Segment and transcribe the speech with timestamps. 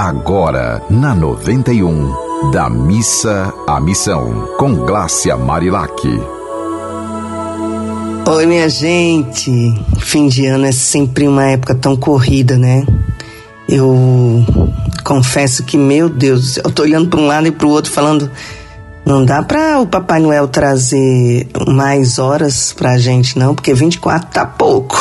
[0.00, 6.06] Agora, na 91, da missa à missão, com Glácia Marilac.
[8.24, 9.50] Oi, minha gente.
[9.98, 12.86] Fim de ano é sempre uma época tão corrida, né?
[13.68, 14.46] Eu
[15.02, 18.30] confesso que, meu Deus, eu tô olhando para um lado e para o outro falando,
[19.04, 24.46] não dá para o Papai Noel trazer mais horas pra gente, não, porque 24 tá
[24.46, 24.96] pouco.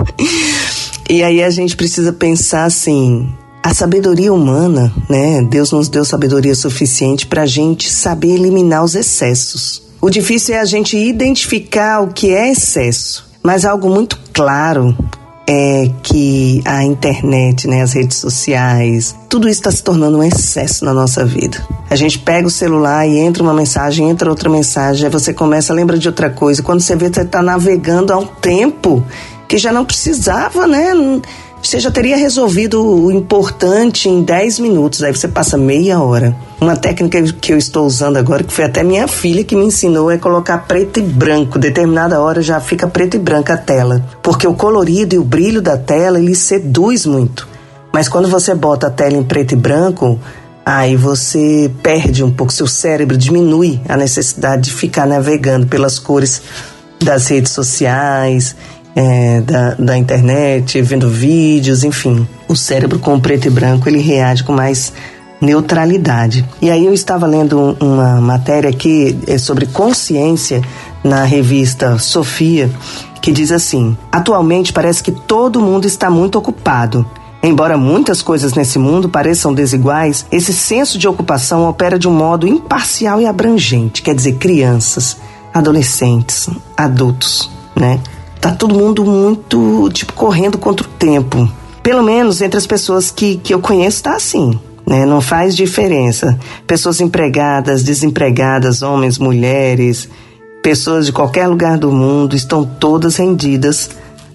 [1.06, 3.30] e aí a gente precisa pensar assim,
[3.66, 5.42] a sabedoria humana, né?
[5.42, 9.82] Deus nos deu sabedoria suficiente para a gente saber eliminar os excessos.
[10.00, 14.96] O difícil é a gente identificar o que é excesso, mas algo muito claro
[15.48, 20.84] é que a internet, né, as redes sociais, tudo isso está se tornando um excesso
[20.84, 21.58] na nossa vida.
[21.90, 25.74] A gente pega o celular e entra uma mensagem, entra outra mensagem, aí você começa,
[25.74, 26.62] lembra de outra coisa.
[26.62, 29.04] Quando você vê, você está navegando há um tempo
[29.48, 30.92] que já não precisava, né?
[31.62, 36.36] Você já teria resolvido o importante em 10 minutos, aí você passa meia hora.
[36.60, 40.10] Uma técnica que eu estou usando agora, que foi até minha filha que me ensinou,
[40.10, 41.58] é colocar preto e branco.
[41.58, 44.04] Determinada hora já fica preto e branca a tela.
[44.22, 47.48] Porque o colorido e o brilho da tela, ele seduz muito.
[47.92, 50.20] Mas quando você bota a tela em preto e branco,
[50.64, 56.42] aí você perde um pouco, seu cérebro diminui a necessidade de ficar navegando pelas cores
[57.02, 58.54] das redes sociais
[58.96, 62.26] é, da, da internet, vendo vídeos, enfim.
[62.48, 64.94] O cérebro com preto e branco ele reage com mais
[65.38, 66.48] neutralidade.
[66.62, 70.62] E aí eu estava lendo uma matéria aqui é, sobre consciência
[71.04, 72.70] na revista Sofia,
[73.20, 77.04] que diz assim: atualmente parece que todo mundo está muito ocupado.
[77.42, 82.48] Embora muitas coisas nesse mundo pareçam desiguais, esse senso de ocupação opera de um modo
[82.48, 85.18] imparcial e abrangente, quer dizer, crianças,
[85.52, 88.00] adolescentes, adultos, né?
[88.50, 91.50] Tá todo mundo muito, tipo, correndo contra o tempo.
[91.82, 94.58] Pelo menos entre as pessoas que, que eu conheço tá assim.
[94.86, 95.04] Né?
[95.04, 96.38] Não faz diferença.
[96.64, 100.08] Pessoas empregadas, desempregadas, homens, mulheres,
[100.62, 103.90] pessoas de qualquer lugar do mundo estão todas rendidas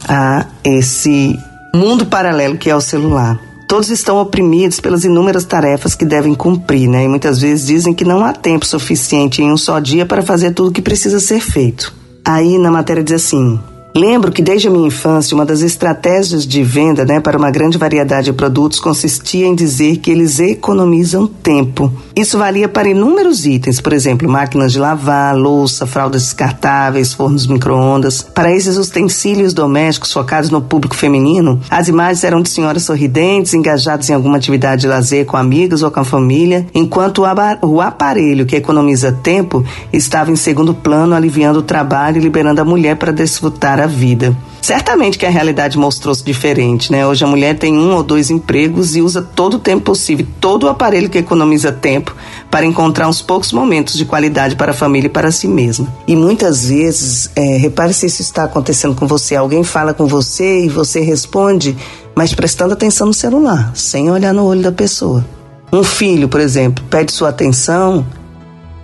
[0.08, 1.38] a esse
[1.74, 3.40] mundo paralelo que é o celular.
[3.66, 7.06] Todos estão oprimidos pelas inúmeras tarefas que devem cumprir, né?
[7.06, 10.52] E muitas vezes dizem que não há tempo suficiente em um só dia para fazer
[10.52, 11.94] tudo o que precisa ser feito.
[12.26, 13.58] Aí na matéria diz assim:
[13.94, 17.78] Lembro que desde a minha infância, uma das estratégias de venda né, para uma grande
[17.78, 21.92] variedade de produtos consistia em dizer que eles economizam tempo.
[22.22, 28.22] Isso valia para inúmeros itens, por exemplo, máquinas de lavar, louça, fraldas descartáveis, fornos micro-ondas.
[28.22, 34.08] Para esses utensílios domésticos focados no público feminino, as imagens eram de senhoras sorridentes, engajadas
[34.08, 37.24] em alguma atividade de lazer com amigos ou com a família, enquanto
[37.64, 42.66] o aparelho que economiza tempo estava em segundo plano, aliviando o trabalho e liberando a
[42.66, 44.38] mulher para desfrutar a vida.
[44.62, 47.06] Certamente que a realidade mostrou-se diferente, né?
[47.06, 50.66] Hoje a mulher tem um ou dois empregos e usa todo o tempo possível, todo
[50.66, 52.16] o aparelho que economiza tempo
[52.50, 55.88] para encontrar uns poucos momentos de qualidade para a família e para si mesma.
[56.08, 60.66] E muitas vezes, é, repare se isso está acontecendo com você, alguém fala com você
[60.66, 61.76] e você responde,
[62.16, 65.26] mas prestando atenção no celular, sem olhar no olho da pessoa.
[65.74, 68.06] Um filho, por exemplo, pede sua atenção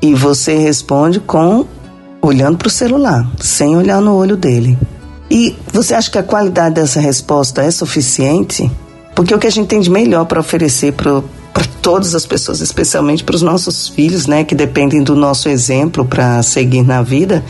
[0.01, 1.66] e você responde com
[2.19, 4.75] olhando para o celular, sem olhar no olho dele.
[5.29, 8.69] E você acha que a qualidade dessa resposta é suficiente?
[9.15, 11.21] Porque o que a gente tem de melhor para oferecer para
[11.81, 16.41] todas as pessoas, especialmente para os nossos filhos, né, que dependem do nosso exemplo para
[16.43, 17.43] seguir na vida,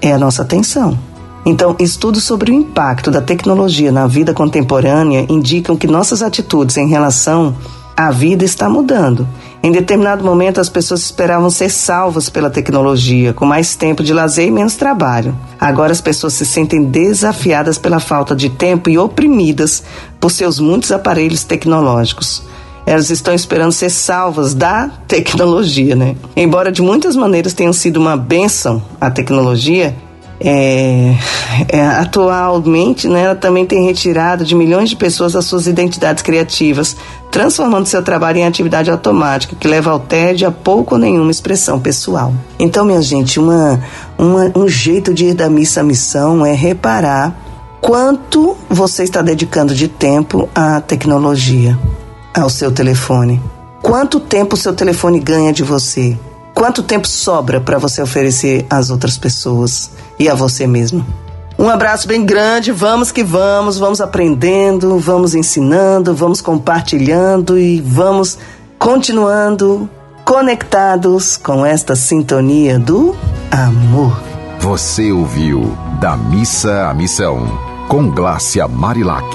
[0.00, 0.98] é a nossa atenção.
[1.44, 6.88] Então, estudos sobre o impacto da tecnologia na vida contemporânea indicam que nossas atitudes em
[6.88, 7.56] relação
[7.96, 9.26] a vida está mudando.
[9.62, 14.48] Em determinado momento, as pessoas esperavam ser salvas pela tecnologia, com mais tempo de lazer
[14.48, 15.38] e menos trabalho.
[15.60, 19.84] Agora, as pessoas se sentem desafiadas pela falta de tempo e oprimidas
[20.18, 22.42] por seus muitos aparelhos tecnológicos.
[22.84, 26.16] Elas estão esperando ser salvas da tecnologia, né?
[26.34, 29.94] Embora de muitas maneiras tenham sido uma benção a tecnologia,
[30.44, 31.16] é,
[31.68, 36.96] é, atualmente, né, ela também tem retirado de milhões de pessoas as suas identidades criativas,
[37.30, 41.78] transformando seu trabalho em atividade automática, que leva ao tédio a pouco ou nenhuma expressão
[41.78, 42.32] pessoal.
[42.58, 43.80] Então, minha gente, uma,
[44.18, 47.34] uma, um jeito de ir da missa à missão é reparar
[47.80, 51.78] quanto você está dedicando de tempo à tecnologia,
[52.34, 53.40] ao seu telefone.
[53.82, 56.16] Quanto tempo o seu telefone ganha de você?
[56.62, 61.04] Quanto tempo sobra para você oferecer às outras pessoas e a você mesmo?
[61.58, 68.38] Um abraço bem grande, vamos que vamos, vamos aprendendo, vamos ensinando, vamos compartilhando e vamos
[68.78, 69.90] continuando
[70.24, 73.16] conectados com esta sintonia do
[73.50, 74.22] amor.
[74.60, 79.26] Você ouviu Da Missa à Missão, com Glácia Marilac.